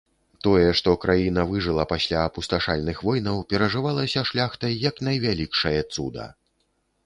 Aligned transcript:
Тое, 0.45 0.69
што 0.77 0.93
краіна 1.03 1.43
выжыла 1.51 1.85
пасля 1.93 2.23
апусташальных 2.31 3.05
войнаў 3.09 3.37
перажывалася 3.53 4.27
шляхтай 4.33 4.73
як 4.89 4.95
найвялікшае 5.13 5.79
цуда. 5.95 6.31